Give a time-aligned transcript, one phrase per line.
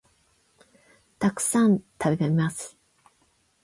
[1.19, 2.75] たくさん、食べます